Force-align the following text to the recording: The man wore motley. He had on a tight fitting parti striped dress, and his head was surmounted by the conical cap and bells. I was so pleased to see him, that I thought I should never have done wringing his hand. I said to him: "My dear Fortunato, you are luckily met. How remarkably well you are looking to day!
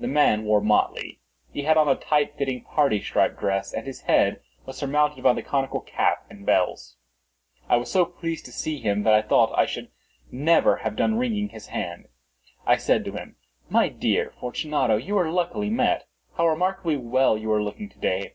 The 0.00 0.08
man 0.08 0.42
wore 0.42 0.60
motley. 0.60 1.20
He 1.52 1.62
had 1.62 1.76
on 1.76 1.88
a 1.88 1.94
tight 1.94 2.36
fitting 2.36 2.62
parti 2.64 3.00
striped 3.00 3.38
dress, 3.38 3.72
and 3.72 3.86
his 3.86 4.00
head 4.00 4.40
was 4.66 4.76
surmounted 4.76 5.22
by 5.22 5.32
the 5.32 5.44
conical 5.44 5.80
cap 5.80 6.26
and 6.28 6.44
bells. 6.44 6.96
I 7.68 7.76
was 7.76 7.88
so 7.88 8.04
pleased 8.04 8.46
to 8.46 8.52
see 8.52 8.80
him, 8.80 9.04
that 9.04 9.14
I 9.14 9.22
thought 9.22 9.56
I 9.56 9.66
should 9.66 9.92
never 10.32 10.78
have 10.78 10.96
done 10.96 11.18
wringing 11.18 11.50
his 11.50 11.68
hand. 11.68 12.08
I 12.66 12.76
said 12.78 13.04
to 13.04 13.12
him: 13.12 13.36
"My 13.68 13.88
dear 13.88 14.32
Fortunato, 14.40 14.96
you 14.96 15.16
are 15.18 15.30
luckily 15.30 15.70
met. 15.70 16.08
How 16.36 16.48
remarkably 16.48 16.96
well 16.96 17.38
you 17.38 17.52
are 17.52 17.62
looking 17.62 17.88
to 17.90 17.98
day! 18.00 18.34